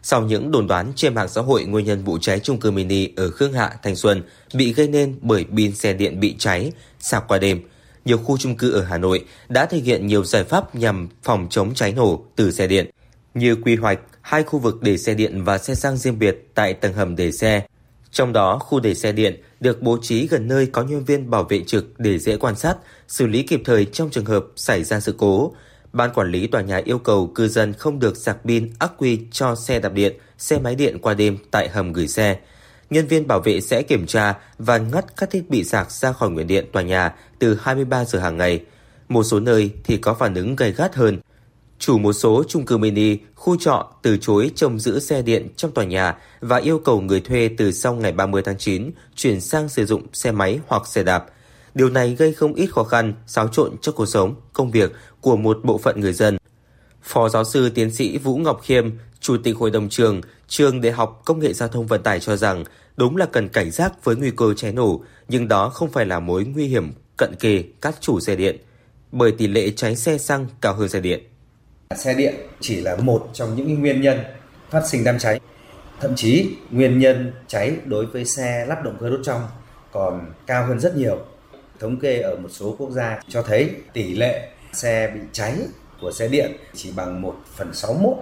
[0.02, 3.08] Sau những đồn đoán trên mạng xã hội nguyên nhân vụ cháy chung cư mini
[3.16, 4.22] ở Khương Hạ, Thanh Xuân
[4.54, 7.60] bị gây nên bởi pin xe điện bị cháy, sạc qua đêm,
[8.04, 11.46] nhiều khu chung cư ở Hà Nội đã thực hiện nhiều giải pháp nhằm phòng
[11.50, 12.90] chống cháy nổ từ xe điện,
[13.34, 16.74] như quy hoạch hai khu vực để xe điện và xe sang riêng biệt tại
[16.74, 17.62] tầng hầm để xe.
[18.10, 21.44] Trong đó, khu để xe điện được bố trí gần nơi có nhân viên bảo
[21.44, 22.76] vệ trực để dễ quan sát,
[23.08, 25.54] xử lý kịp thời trong trường hợp xảy ra sự cố,
[25.92, 29.20] Ban quản lý tòa nhà yêu cầu cư dân không được sạc pin ắc quy
[29.30, 32.38] cho xe đạp điện, xe máy điện qua đêm tại hầm gửi xe.
[32.90, 36.30] Nhân viên bảo vệ sẽ kiểm tra và ngắt các thiết bị sạc ra khỏi
[36.30, 38.60] nguồn điện tòa nhà từ 23 giờ hàng ngày.
[39.08, 41.18] Một số nơi thì có phản ứng gay gắt hơn.
[41.80, 45.70] Chủ một số chung cư mini, khu trọ từ chối trông giữ xe điện trong
[45.70, 49.68] tòa nhà và yêu cầu người thuê từ sau ngày 30 tháng 9 chuyển sang
[49.68, 51.26] sử dụng xe máy hoặc xe đạp.
[51.74, 55.36] Điều này gây không ít khó khăn, xáo trộn cho cuộc sống, công việc của
[55.36, 56.36] một bộ phận người dân.
[57.02, 58.90] Phó giáo sư tiến sĩ Vũ Ngọc Khiêm,
[59.20, 62.36] Chủ tịch Hội đồng trường, Trường Đại học Công nghệ Giao thông Vận tải cho
[62.36, 62.64] rằng
[62.96, 66.20] đúng là cần cảnh giác với nguy cơ cháy nổ, nhưng đó không phải là
[66.20, 68.56] mối nguy hiểm cận kề các chủ xe điện,
[69.12, 71.20] bởi tỷ lệ cháy xe xăng cao hơn xe điện.
[71.96, 74.18] Xe điện chỉ là một trong những nguyên nhân
[74.70, 75.40] phát sinh đám cháy.
[76.00, 79.48] Thậm chí, nguyên nhân cháy đối với xe lắp động cơ đốt trong
[79.92, 81.18] còn cao hơn rất nhiều.
[81.80, 85.56] Thống kê ở một số quốc gia cho thấy tỷ lệ xe bị cháy
[86.00, 88.16] của xe điện chỉ bằng 1 phần 61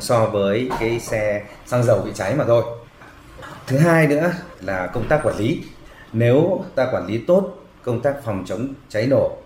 [0.00, 2.64] so với cái xe xăng dầu bị cháy mà thôi.
[3.66, 5.62] Thứ hai nữa là công tác quản lý.
[6.12, 7.50] Nếu ta quản lý tốt
[7.82, 9.36] công tác phòng chống cháy nổ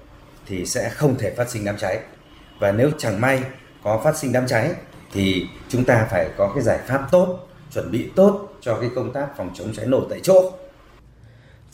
[0.46, 2.00] thì sẽ không thể phát sinh đám cháy.
[2.58, 3.42] Và nếu chẳng may
[3.82, 4.70] có phát sinh đám cháy
[5.12, 9.12] thì chúng ta phải có cái giải pháp tốt, chuẩn bị tốt cho cái công
[9.12, 10.52] tác phòng chống cháy nổ tại chỗ.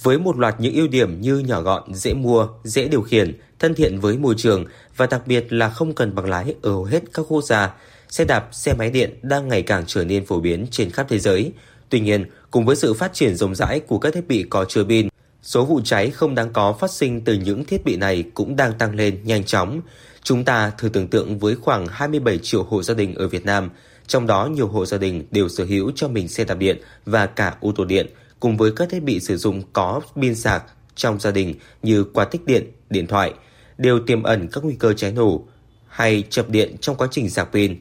[0.03, 3.75] Với một loạt những ưu điểm như nhỏ gọn, dễ mua, dễ điều khiển, thân
[3.75, 4.65] thiện với môi trường
[4.97, 7.75] và đặc biệt là không cần bằng lái ở hầu hết các quốc gia,
[8.09, 11.19] xe đạp, xe máy điện đang ngày càng trở nên phổ biến trên khắp thế
[11.19, 11.53] giới.
[11.89, 14.85] Tuy nhiên, cùng với sự phát triển rộng rãi của các thiết bị có chứa
[14.85, 15.09] pin,
[15.43, 18.73] số vụ cháy không đáng có phát sinh từ những thiết bị này cũng đang
[18.79, 19.81] tăng lên nhanh chóng.
[20.23, 23.71] Chúng ta thử tưởng tượng với khoảng 27 triệu hộ gia đình ở Việt Nam,
[24.07, 27.27] trong đó nhiều hộ gia đình đều sở hữu cho mình xe đạp điện và
[27.27, 28.07] cả ô tô điện,
[28.41, 32.25] cùng với các thiết bị sử dụng có pin sạc trong gia đình như quạt
[32.25, 33.35] tích điện, điện thoại,
[33.79, 35.45] đều tiềm ẩn các nguy cơ cháy nổ
[35.89, 37.77] hay chập điện trong quá trình sạc pin.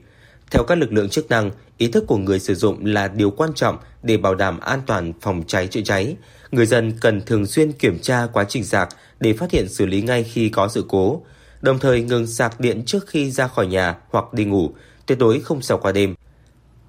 [0.51, 3.54] Theo các lực lượng chức năng, ý thức của người sử dụng là điều quan
[3.56, 6.15] trọng để bảo đảm an toàn phòng cháy chữa cháy.
[6.51, 10.01] Người dân cần thường xuyên kiểm tra quá trình sạc để phát hiện xử lý
[10.01, 11.21] ngay khi có sự cố,
[11.62, 14.71] đồng thời ngừng sạc điện trước khi ra khỏi nhà hoặc đi ngủ,
[15.06, 16.15] tuyệt đối không sạc qua đêm.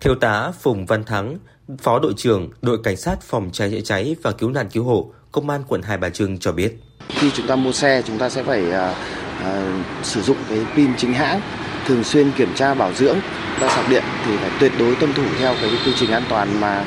[0.00, 1.38] Thiếu tá Phùng Văn Thắng,
[1.78, 5.12] Phó đội trưởng đội cảnh sát phòng cháy chữa cháy và cứu nạn cứu hộ,
[5.32, 6.78] Công an quận Hai Bà Trưng cho biết.
[7.08, 8.96] Khi chúng ta mua xe, chúng ta sẽ phải uh,
[9.40, 11.40] uh, sử dụng cái pin chính hãng,
[11.86, 13.16] thường xuyên kiểm tra bảo dưỡng.
[13.60, 16.60] Ta sạc điện thì phải tuyệt đối tuân thủ theo cái quy trình an toàn
[16.60, 16.84] mà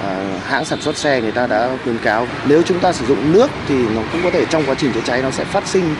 [0.00, 2.28] Ờ, hãng sản xuất xe người ta đã khuyến cáo.
[2.48, 5.00] Nếu chúng ta sử dụng nước thì nó cũng có thể trong quá trình chữa
[5.04, 5.94] cháy nó sẽ phát sinh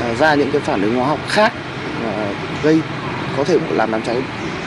[0.00, 1.52] ờ, ra những cái phản ứng hóa học khác
[2.04, 2.80] ờ, gây
[3.36, 4.22] có thể làm đám cháy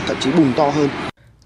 [0.08, 0.90] thậm chí bùng to hơn.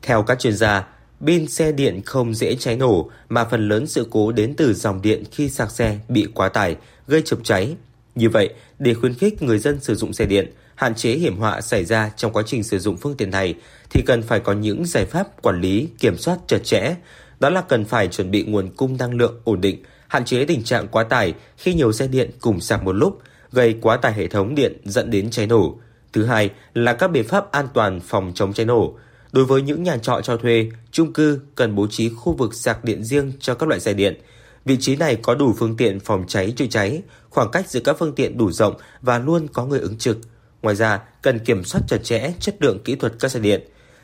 [0.01, 0.83] Theo các chuyên gia,
[1.25, 5.01] pin xe điện không dễ cháy nổ mà phần lớn sự cố đến từ dòng
[5.01, 6.75] điện khi sạc xe bị quá tải,
[7.07, 7.75] gây chập cháy.
[8.15, 11.61] Như vậy, để khuyến khích người dân sử dụng xe điện, hạn chế hiểm họa
[11.61, 13.55] xảy ra trong quá trình sử dụng phương tiện này
[13.89, 16.95] thì cần phải có những giải pháp quản lý, kiểm soát chặt chẽ.
[17.39, 20.63] Đó là cần phải chuẩn bị nguồn cung năng lượng ổn định, hạn chế tình
[20.63, 23.21] trạng quá tải khi nhiều xe điện cùng sạc một lúc,
[23.51, 25.79] gây quá tải hệ thống điện dẫn đến cháy nổ.
[26.13, 28.93] Thứ hai là các biện pháp an toàn phòng chống cháy nổ.
[29.31, 32.83] Đối với những nhà trọ cho thuê, chung cư cần bố trí khu vực sạc
[32.83, 34.21] điện riêng cho các loại xe điện.
[34.65, 37.95] Vị trí này có đủ phương tiện phòng cháy chữa cháy, khoảng cách giữa các
[37.99, 40.17] phương tiện đủ rộng và luôn có người ứng trực.
[40.61, 43.61] Ngoài ra, cần kiểm soát chặt chẽ chất lượng kỹ thuật các xe điện.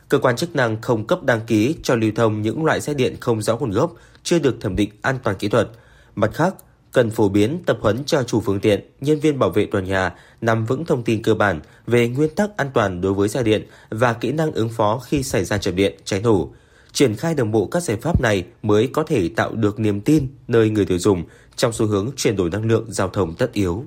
[0.09, 3.15] Cơ quan chức năng không cấp đăng ký cho lưu thông những loại xe điện
[3.19, 5.69] không rõ nguồn gốc, chưa được thẩm định an toàn kỹ thuật.
[6.15, 6.55] Mặt khác,
[6.91, 10.13] cần phổ biến tập huấn cho chủ phương tiện, nhân viên bảo vệ tòa nhà
[10.41, 13.67] nắm vững thông tin cơ bản về nguyên tắc an toàn đối với xe điện
[13.89, 16.49] và kỹ năng ứng phó khi xảy ra chập điện, cháy nổ.
[16.91, 20.27] Triển khai đồng bộ các giải pháp này mới có thể tạo được niềm tin
[20.47, 21.23] nơi người tiêu dùng
[21.55, 23.85] trong xu hướng chuyển đổi năng lượng giao thông tất yếu.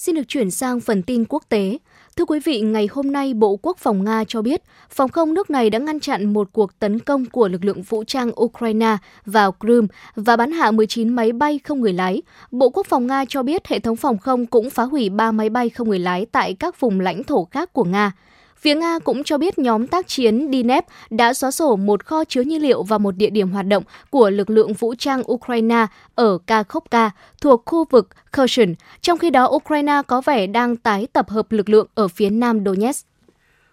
[0.00, 1.78] Xin được chuyển sang phần tin quốc tế.
[2.16, 5.50] Thưa quý vị, ngày hôm nay Bộ Quốc phòng Nga cho biết phòng không nước
[5.50, 9.54] này đã ngăn chặn một cuộc tấn công của lực lượng vũ trang Ukraine vào
[9.60, 12.22] Crimea và bắn hạ 19 máy bay không người lái.
[12.50, 15.50] Bộ Quốc phòng Nga cho biết hệ thống phòng không cũng phá hủy 3 máy
[15.50, 18.12] bay không người lái tại các vùng lãnh thổ khác của Nga.
[18.60, 22.42] Phía Nga cũng cho biết nhóm tác chiến DNEP đã xóa sổ một kho chứa
[22.42, 26.38] nhiên liệu và một địa điểm hoạt động của lực lượng vũ trang Ukraine ở
[26.46, 28.74] Kakhovka thuộc khu vực Kherson.
[29.00, 32.64] Trong khi đó, Ukraine có vẻ đang tái tập hợp lực lượng ở phía nam
[32.64, 33.06] Donetsk.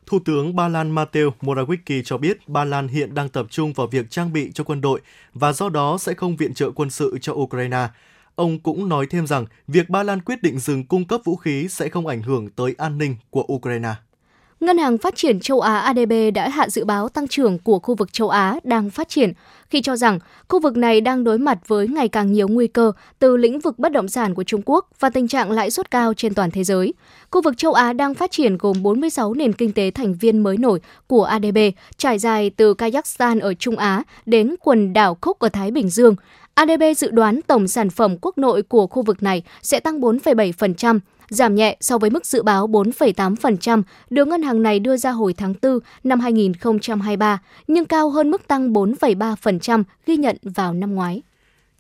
[0.06, 3.88] Thủ tướng Ba Lan Mateusz Morawiecki cho biết Ba Lan hiện đang tập trung vào
[3.88, 5.02] việc trang bị cho quân đội
[5.34, 7.88] và do đó sẽ không viện trợ quân sự cho Ukraine.
[8.36, 11.68] Ông cũng nói thêm rằng việc Ba Lan quyết định dừng cung cấp vũ khí
[11.68, 13.94] sẽ không ảnh hưởng tới an ninh của Ukraine.
[14.60, 17.96] Ngân hàng Phát triển châu Á ADB đã hạ dự báo tăng trưởng của khu
[17.96, 19.34] vực châu Á đang phát triển
[19.70, 22.92] khi cho rằng khu vực này đang đối mặt với ngày càng nhiều nguy cơ
[23.20, 26.14] từ lĩnh vực bất động sản của Trung Quốc và tình trạng lãi suất cao
[26.14, 26.94] trên toàn thế giới.
[27.32, 30.58] Khu vực châu Á đang phát triển gồm 46 nền kinh tế thành viên mới
[30.58, 31.58] nổi của ADB,
[31.98, 36.16] trải dài từ Kazakhstan ở Trung Á đến quần đảo Cook ở Thái Bình Dương.
[36.54, 41.00] ADB dự đoán tổng sản phẩm quốc nội của khu vực này sẽ tăng 4,7%,
[41.30, 45.34] giảm nhẹ so với mức dự báo 4,8% được ngân hàng này đưa ra hồi
[45.34, 51.22] tháng 4 năm 2023, nhưng cao hơn mức tăng 4,3% ghi nhận vào năm ngoái.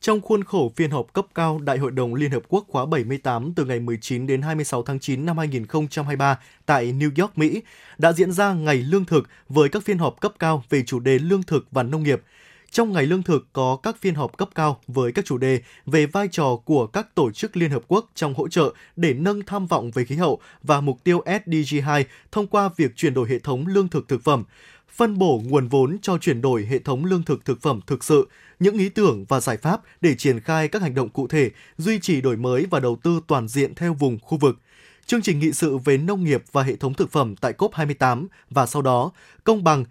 [0.01, 3.53] Trong khuôn khổ phiên họp cấp cao Đại hội đồng Liên Hợp Quốc khóa 78
[3.55, 7.61] từ ngày 19 đến 26 tháng 9 năm 2023 tại New York, Mỹ,
[7.97, 11.19] đã diễn ra Ngày Lương thực với các phiên họp cấp cao về chủ đề
[11.19, 12.21] lương thực và nông nghiệp–
[12.71, 16.05] trong ngày lương thực có các phiên họp cấp cao với các chủ đề về
[16.05, 19.67] vai trò của các tổ chức Liên Hợp Quốc trong hỗ trợ để nâng tham
[19.67, 23.39] vọng về khí hậu và mục tiêu SDG 2 thông qua việc chuyển đổi hệ
[23.39, 24.43] thống lương thực thực phẩm,
[24.89, 28.27] phân bổ nguồn vốn cho chuyển đổi hệ thống lương thực thực phẩm thực sự,
[28.59, 31.99] những ý tưởng và giải pháp để triển khai các hành động cụ thể, duy
[31.99, 34.57] trì đổi mới và đầu tư toàn diện theo vùng khu vực.
[35.05, 38.65] Chương trình nghị sự về nông nghiệp và hệ thống thực phẩm tại COP28 và
[38.65, 39.11] sau đó
[39.43, 39.85] công bằng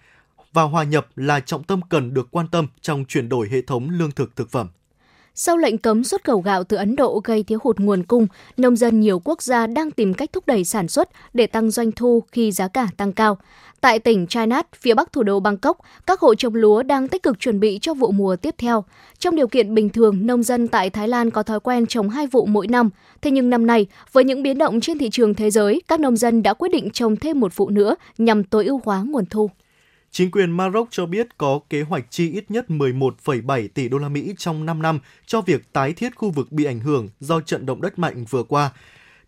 [0.57, 3.91] và hòa nhập là trọng tâm cần được quan tâm trong chuyển đổi hệ thống
[3.91, 4.69] lương thực thực phẩm.
[5.35, 8.77] Sau lệnh cấm xuất khẩu gạo từ Ấn Độ gây thiếu hụt nguồn cung, nông
[8.77, 12.23] dân nhiều quốc gia đang tìm cách thúc đẩy sản xuất để tăng doanh thu
[12.33, 13.39] khi giá cả tăng cao.
[13.81, 17.41] Tại tỉnh Chainat, phía bắc thủ đô Bangkok, các hộ trồng lúa đang tích cực
[17.41, 18.85] chuẩn bị cho vụ mùa tiếp theo.
[19.19, 22.27] Trong điều kiện bình thường, nông dân tại Thái Lan có thói quen trồng hai
[22.27, 22.91] vụ mỗi năm.
[23.23, 26.17] Thế nhưng năm nay, với những biến động trên thị trường thế giới, các nông
[26.17, 29.51] dân đã quyết định trồng thêm một vụ nữa nhằm tối ưu hóa nguồn thu.
[30.17, 34.09] Chính quyền Maroc cho biết có kế hoạch chi ít nhất 11,7 tỷ đô la
[34.09, 37.67] Mỹ trong 5 năm cho việc tái thiết khu vực bị ảnh hưởng do trận
[37.67, 38.71] động đất mạnh vừa qua.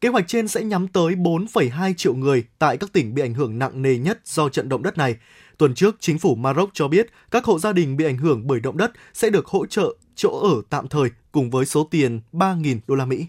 [0.01, 3.59] Kế hoạch trên sẽ nhắm tới 4,2 triệu người tại các tỉnh bị ảnh hưởng
[3.59, 5.17] nặng nề nhất do trận động đất này.
[5.59, 8.61] Tuần trước, chính phủ Maroc cho biết các hộ gia đình bị ảnh hưởng bởi
[8.61, 12.79] động đất sẽ được hỗ trợ chỗ ở tạm thời cùng với số tiền 3.000
[12.87, 13.27] đô la Mỹ.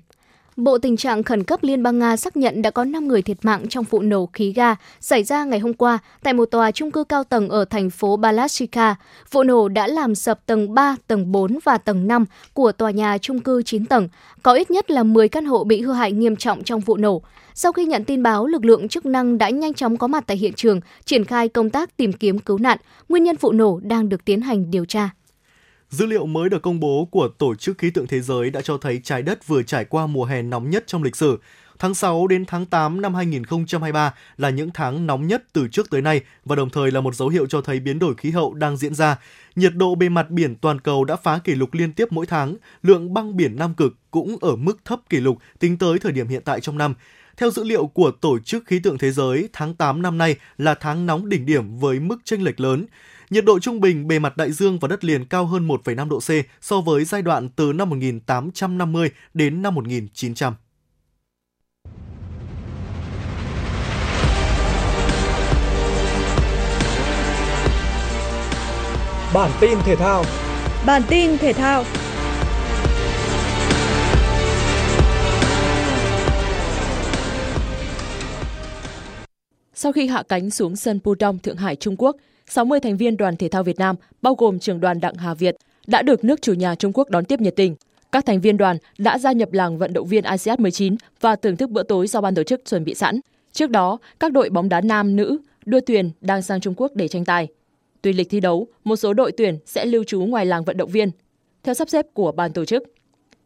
[0.60, 3.38] Bộ Tình trạng Khẩn cấp Liên bang Nga xác nhận đã có 5 người thiệt
[3.42, 6.92] mạng trong vụ nổ khí ga xảy ra ngày hôm qua tại một tòa trung
[6.92, 8.96] cư cao tầng ở thành phố Balashika.
[9.32, 13.18] Vụ nổ đã làm sập tầng 3, tầng 4 và tầng 5 của tòa nhà
[13.18, 14.10] trung cư 9 tầng.
[14.44, 17.22] Có ít nhất là 10 căn hộ bị hư hại nghiêm trọng trong vụ nổ.
[17.54, 20.38] Sau khi nhận tin báo, lực lượng chức năng đã nhanh chóng có mặt tại
[20.38, 22.78] hiện trường, triển khai công tác tìm kiếm cứu nạn.
[23.10, 25.10] Nguyên nhân vụ nổ đang được tiến hành điều tra.
[25.90, 28.78] Dữ liệu mới được công bố của Tổ chức Khí tượng Thế giới đã cho
[28.78, 31.40] thấy trái đất vừa trải qua mùa hè nóng nhất trong lịch sử.
[31.80, 36.02] Tháng 6 đến tháng 8 năm 2023 là những tháng nóng nhất từ trước tới
[36.02, 38.78] nay và đồng thời là một dấu hiệu cho thấy biến đổi khí hậu đang
[38.78, 39.20] diễn ra.
[39.56, 42.56] Nhiệt độ bề mặt biển toàn cầu đã phá kỷ lục liên tiếp mỗi tháng,
[42.84, 46.28] lượng băng biển Nam Cực cũng ở mức thấp kỷ lục tính tới thời điểm
[46.28, 46.94] hiện tại trong năm.
[47.38, 50.74] Theo dữ liệu của Tổ chức Khí tượng Thế giới, tháng 8 năm nay là
[50.74, 52.86] tháng nóng đỉnh điểm với mức chênh lệch lớn.
[53.30, 56.20] Nhiệt độ trung bình bề mặt đại dương và đất liền cao hơn 1,5 độ
[56.20, 56.30] C
[56.62, 60.54] so với giai đoạn từ năm 1850 đến năm 1900.
[69.34, 70.24] Bản tin thể thao
[70.86, 71.84] Bản tin thể thao
[79.74, 82.16] Sau khi hạ cánh xuống sân Pudong, Thượng Hải, Trung Quốc,
[82.50, 85.56] 60 thành viên đoàn thể thao Việt Nam, bao gồm trưởng đoàn Đặng Hà Việt,
[85.88, 87.76] đã được nước chủ nhà Trung Quốc đón tiếp nhiệt tình.
[88.12, 91.58] Các thành viên đoàn đã gia nhập làng vận động viên ASEAN 19 và thưởng
[91.58, 93.20] thức bữa tối do ban tổ chức chuẩn bị sẵn.
[93.52, 97.08] Trước đó, các đội bóng đá nam, nữ, đua thuyền đang sang Trung Quốc để
[97.08, 97.48] tranh tài.
[98.02, 100.90] Tùy lịch thi đấu, một số đội tuyển sẽ lưu trú ngoài làng vận động
[100.90, 101.12] viên,
[101.64, 102.84] theo sắp xếp của ban tổ chức.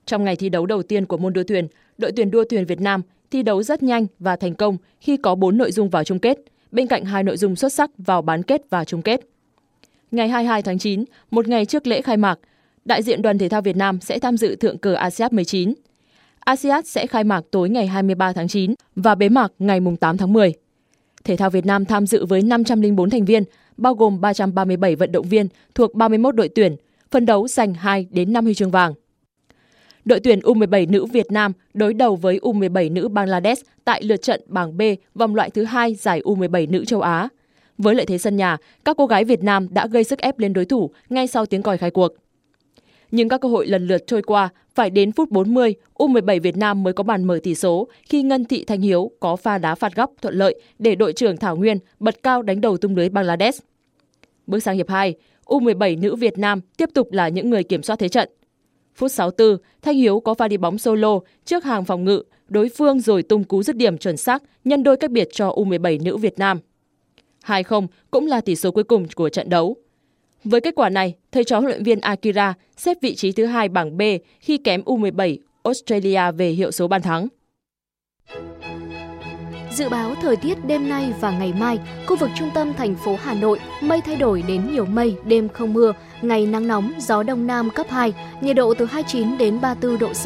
[0.05, 2.81] Trong ngày thi đấu đầu tiên của môn đua thuyền, đội tuyển đua thuyền Việt
[2.81, 6.19] Nam thi đấu rất nhanh và thành công khi có 4 nội dung vào chung
[6.19, 6.37] kết–
[6.73, 9.21] bên cạnh hai nội dung xuất sắc vào bán kết và chung kết.
[10.11, 12.39] Ngày 22 tháng 9, một ngày trước lễ khai mạc,
[12.85, 15.73] đại diện đoàn thể thao Việt Nam sẽ tham dự thượng cờ ASEAN 19.
[16.39, 20.33] ASEAN sẽ khai mạc tối ngày 23 tháng 9 và bế mạc ngày 8 tháng
[20.33, 20.53] 10.
[21.23, 23.43] Thể thao Việt Nam tham dự với 504 thành viên,
[23.77, 26.75] bao gồm 337 vận động viên thuộc 31 đội tuyển,
[27.11, 28.93] phân đấu giành 2 đến 5 huy chương vàng
[30.05, 34.41] đội tuyển U17 nữ Việt Nam đối đầu với U17 nữ Bangladesh tại lượt trận
[34.47, 34.81] bảng B
[35.15, 37.29] vòng loại thứ hai giải U17 nữ châu Á.
[37.77, 40.53] Với lợi thế sân nhà, các cô gái Việt Nam đã gây sức ép lên
[40.53, 42.11] đối thủ ngay sau tiếng còi khai cuộc.
[43.11, 46.83] Nhưng các cơ hội lần lượt trôi qua, phải đến phút 40, U17 Việt Nam
[46.83, 49.95] mới có bàn mở tỷ số khi Ngân Thị Thanh Hiếu có pha đá phạt
[49.95, 53.63] góc thuận lợi để đội trưởng Thảo Nguyên bật cao đánh đầu tung lưới Bangladesh.
[54.47, 55.13] Bước sang hiệp 2,
[55.45, 58.29] U17 nữ Việt Nam tiếp tục là những người kiểm soát thế trận–
[58.95, 62.99] Phút 64, Thanh Hiếu có pha đi bóng solo trước hàng phòng ngự, đối phương
[62.99, 66.39] rồi tung cú dứt điểm chuẩn xác, nhân đôi cách biệt cho U17 nữ Việt
[66.39, 66.59] Nam.
[67.45, 69.75] 2-0 cũng là tỷ số cuối cùng của trận đấu.
[70.43, 73.69] Với kết quả này, thầy trò huấn luyện viên Akira xếp vị trí thứ hai
[73.69, 74.01] bảng B
[74.39, 77.27] khi kém U17 Australia về hiệu số bàn thắng.
[79.75, 83.17] Dự báo thời tiết đêm nay và ngày mai, khu vực trung tâm thành phố
[83.23, 87.23] Hà Nội mây thay đổi đến nhiều mây, đêm không mưa, ngày nắng nóng, gió
[87.23, 90.25] đông nam cấp 2, nhiệt độ từ 29 đến 34 độ C.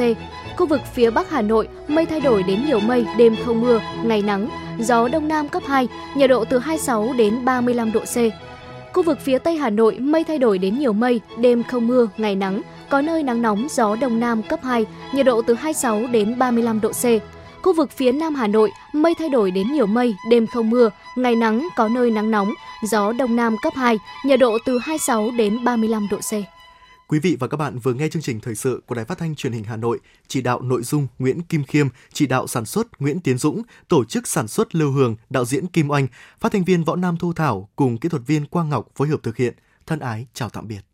[0.57, 3.79] Khu vực phía Bắc Hà Nội mây thay đổi đến nhiều mây, đêm không mưa,
[4.03, 8.15] ngày nắng, gió đông nam cấp 2, nhiệt độ từ 26 đến 35 độ C.
[8.93, 12.07] Khu vực phía Tây Hà Nội mây thay đổi đến nhiều mây, đêm không mưa,
[12.17, 16.01] ngày nắng, có nơi nắng nóng, gió đông nam cấp 2, nhiệt độ từ 26
[16.11, 17.05] đến 35 độ C.
[17.63, 20.89] Khu vực phía Nam Hà Nội, mây thay đổi đến nhiều mây, đêm không mưa,
[21.15, 25.31] ngày nắng, có nơi nắng nóng, gió Đông Nam cấp 2, nhiệt độ từ 26
[25.37, 26.31] đến 35 độ C.
[27.07, 29.35] Quý vị và các bạn vừa nghe chương trình thời sự của Đài Phát thanh
[29.35, 33.01] Truyền hình Hà Nội, chỉ đạo nội dung Nguyễn Kim Khiêm, chỉ đạo sản xuất
[33.01, 36.07] Nguyễn Tiến Dũng, tổ chức sản xuất Lưu Hường, đạo diễn Kim Oanh,
[36.39, 39.23] phát thanh viên Võ Nam Thu Thảo cùng kỹ thuật viên Quang Ngọc phối hợp
[39.23, 39.53] thực hiện.
[39.85, 40.86] Thân ái chào tạm biệt.